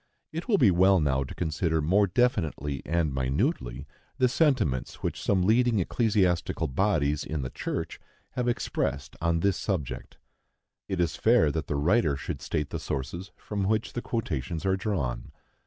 [0.31, 3.85] It will be well now to consider more definitely and minutely
[4.17, 7.99] the sentiments which some leading ecclesiastical bodies in the church
[8.31, 10.17] have expressed on this subject.
[10.87, 14.75] It is fair that the writer should state the sources from which the quotations are
[14.75, 15.31] drawn.